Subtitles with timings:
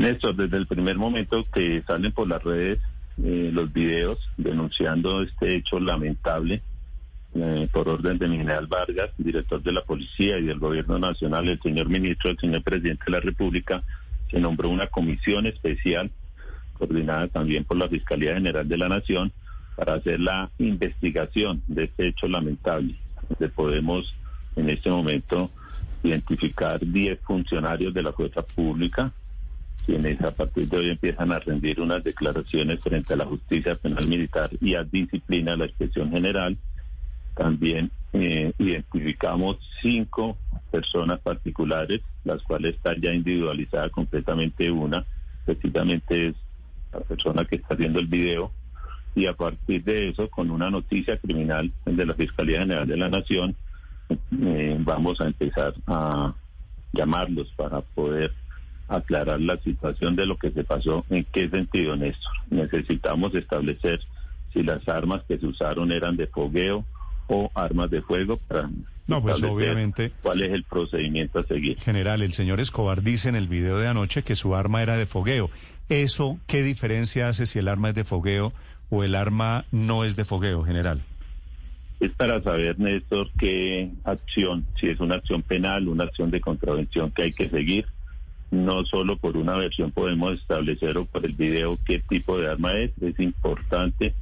[0.00, 2.78] Néstor, desde el primer momento que salen por las redes
[3.22, 6.62] eh, los videos denunciando este hecho lamentable,
[7.34, 11.48] eh, por orden de mi general Vargas, director de la Policía y del Gobierno Nacional,
[11.50, 13.82] el señor ministro, el señor presidente de la República,
[14.30, 16.10] se nombró una comisión especial,
[16.78, 19.32] coordinada también por la Fiscalía General de la Nación,
[19.76, 22.94] para hacer la investigación de este hecho lamentable,
[23.28, 24.14] donde podemos
[24.56, 25.50] en este momento
[26.02, 29.12] identificar 10 funcionarios de la fuerza pública,
[29.84, 34.06] quienes a partir de hoy empiezan a rendir unas declaraciones frente a la justicia penal
[34.06, 36.56] militar y a disciplina la inspección general
[37.34, 40.36] también eh, identificamos cinco
[40.70, 44.70] personas particulares, las cuales están ya individualizadas completamente.
[44.70, 45.04] Una,
[45.44, 46.34] precisamente es
[46.92, 48.52] la persona que está viendo el video.
[49.14, 53.08] Y a partir de eso, con una noticia criminal de la Fiscalía General de la
[53.08, 53.56] Nación,
[54.42, 56.34] eh, vamos a empezar a
[56.92, 58.32] llamarlos para poder
[58.90, 62.32] aclarar la situación de lo que se pasó, en qué sentido, Néstor.
[62.50, 64.00] Necesitamos establecer
[64.52, 66.84] si las armas que se usaron eran de fogueo,
[67.30, 68.68] o armas de fuego para
[69.06, 70.12] no, pues obviamente.
[70.22, 71.80] ¿Cuál es el procedimiento a seguir?
[71.80, 75.06] General, el señor Escobar dice en el video de anoche que su arma era de
[75.06, 75.50] fogueo.
[75.88, 78.52] ¿Eso qué diferencia hace si el arma es de fogueo
[78.88, 81.02] o el arma no es de fogueo, general?
[81.98, 87.10] Es para saber, Néstor, qué acción, si es una acción penal, una acción de contravención
[87.10, 87.86] que hay que seguir.
[88.50, 92.72] No solo por una versión podemos establecer o por el video qué tipo de arma
[92.74, 92.90] es.
[93.00, 94.14] Es importante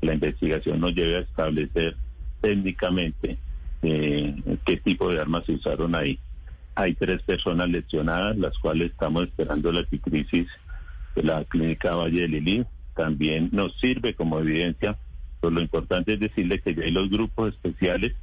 [0.00, 1.96] que la investigación nos lleve a establecer
[2.40, 3.38] técnicamente
[3.82, 6.18] eh, qué tipo de armas se usaron ahí.
[6.74, 10.48] Hay tres personas lesionadas, las cuales estamos esperando la crisis
[11.14, 12.66] de la clínica Valle de Lili.
[12.94, 14.98] También nos sirve como evidencia,
[15.40, 18.14] pero lo importante es decirle que ya hay los grupos especiales,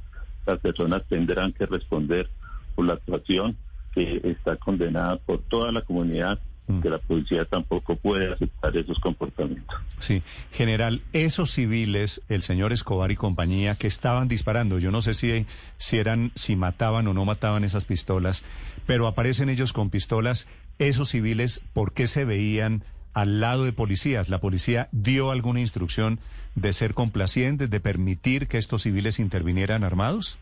[0.46, 2.28] las personas tendrán que responder
[2.74, 3.56] por la actuación
[3.94, 6.80] que está condenada por toda la comunidad Mm.
[6.80, 9.78] que la policía tampoco puede aceptar esos comportamientos.
[9.98, 15.12] Sí, general, esos civiles, el señor Escobar y compañía, que estaban disparando, yo no sé
[15.12, 15.44] si,
[15.76, 18.44] si eran, si mataban o no mataban esas pistolas,
[18.86, 20.48] pero aparecen ellos con pistolas,
[20.78, 22.82] esos civiles, ¿por qué se veían
[23.12, 24.30] al lado de policías?
[24.30, 26.18] ¿La policía dio alguna instrucción
[26.54, 30.38] de ser complacientes, de permitir que estos civiles intervinieran armados?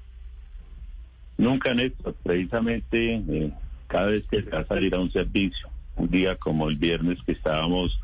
[1.38, 2.14] Nunca, Néstor.
[2.22, 3.52] Precisamente eh,
[3.86, 7.32] cada vez que va a salir a un servicio, un día como el viernes que
[7.32, 7.98] estábamos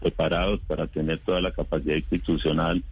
[0.00, 2.82] preparados para tener toda la capacidad institucional,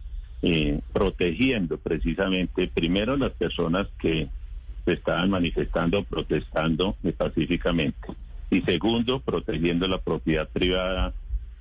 [0.41, 4.29] eh, protegiendo precisamente primero las personas que
[4.85, 8.07] se estaban manifestando, protestando pacíficamente.
[8.49, 11.13] Y segundo, protegiendo la propiedad privada,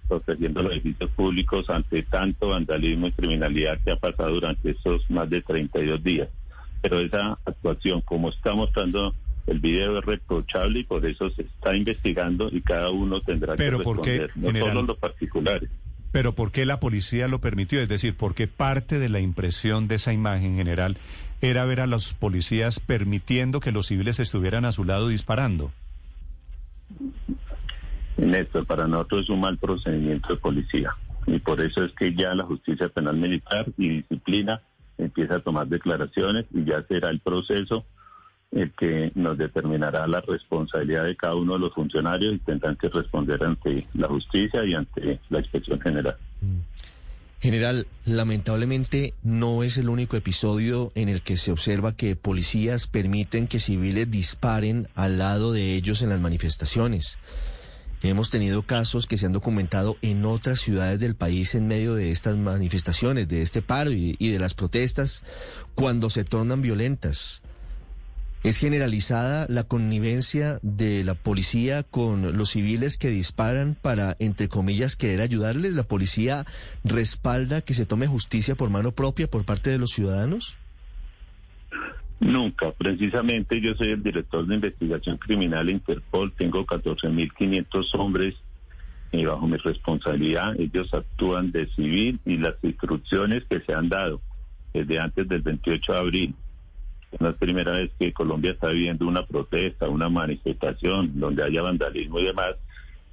[0.09, 5.29] protegiendo los edificios públicos ante tanto vandalismo y criminalidad que ha pasado durante estos más
[5.29, 6.29] de 32 días.
[6.83, 9.15] Pero esa actuación, como está mostrando
[9.47, 13.71] el video es reprochable y por eso se está investigando y cada uno tendrá que
[13.71, 15.71] responder, no solo los particulares.
[16.13, 17.81] Pero ¿por qué la policía lo permitió?
[17.81, 20.97] Es decir, ¿por qué parte de la impresión de esa imagen general
[21.41, 25.71] era ver a los policías permitiendo que los civiles estuvieran a su lado disparando?
[28.17, 30.95] Néstor, para nosotros es un mal procedimiento de policía
[31.27, 34.63] y por eso es que ya la justicia penal militar y disciplina
[34.99, 37.85] empieza a tomar declaraciones y ya será el proceso
[38.51, 42.89] el que nos determinará la responsabilidad de cada uno de los funcionarios y tendrán que
[42.89, 46.17] responder ante la justicia y ante la inspección general.
[46.41, 46.61] Mm.
[47.41, 53.47] General, lamentablemente no es el único episodio en el que se observa que policías permiten
[53.47, 57.17] que civiles disparen al lado de ellos en las manifestaciones.
[58.03, 62.13] Hemos tenido casos que se han documentado en otras ciudades del país en medio de
[62.13, 65.25] estas manifestaciones, de este paro y, de las protestas,
[65.75, 67.43] cuando se tornan violentas.
[68.45, 74.95] ¿Es generalizada la connivencia de la policía con los civiles que disparan para, entre comillas,
[74.95, 75.73] querer ayudarles?
[75.73, 76.47] ¿La policía
[76.85, 80.57] respalda que se tome justicia por mano propia por parte de los ciudadanos?
[82.21, 82.73] Nunca.
[82.73, 86.33] Precisamente yo soy el director de investigación criminal Interpol.
[86.33, 88.35] Tengo 14.500 hombres
[89.13, 90.59] y bajo mi responsabilidad.
[90.59, 94.21] Ellos actúan de civil y las instrucciones que se han dado
[94.75, 96.35] desde antes del 28 de abril
[97.13, 102.25] es primera vez que Colombia está viviendo una protesta, una manifestación donde haya vandalismo y
[102.25, 102.57] demás.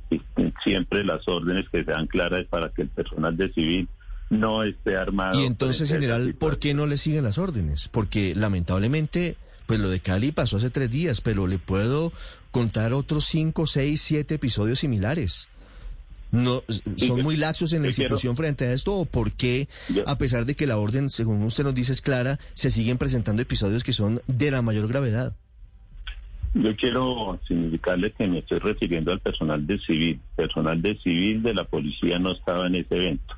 [0.09, 0.21] Y
[0.63, 3.87] siempre las órdenes que sean claras para que el personal de civil
[4.29, 5.39] no esté armado.
[5.41, 7.89] Y entonces, general, ¿por qué no le siguen las órdenes?
[7.89, 12.11] Porque lamentablemente, pues lo de Cali pasó hace tres días, pero le puedo
[12.51, 15.49] contar otros cinco, seis, siete episodios similares
[16.35, 16.63] no
[16.97, 19.67] son muy laxos en la institución frente a esto o por qué
[20.05, 23.41] a pesar de que la orden según usted nos dice es clara se siguen presentando
[23.41, 25.35] episodios que son de la mayor gravedad
[26.53, 30.19] Yo quiero significarle que me estoy refiriendo al personal de civil.
[30.37, 33.35] Personal de civil de la policía no estaba en ese evento.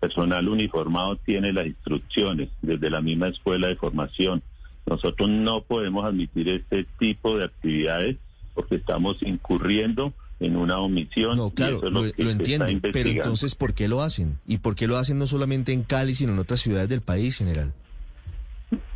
[0.00, 4.42] Personal uniformado tiene las instrucciones desde la misma escuela de formación.
[4.86, 8.16] Nosotros no podemos admitir este tipo de actividades
[8.54, 11.36] porque estamos incurriendo en una omisión.
[11.36, 14.38] No, claro, lo, entiendo, pero entonces, ¿por qué lo hacen?
[14.46, 17.36] ¿Y por qué lo hacen no solamente en Cali, sino en otras ciudades del país,
[17.36, 17.72] general?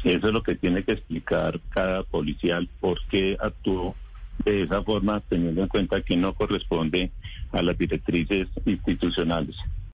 [0.04, 3.94] Eso es lo que tiene que explicar cada policial, por qué actuó
[4.44, 7.10] de esa forma, teniendo en cuenta que no corresponde
[7.52, 9.56] a las directrices institucionales.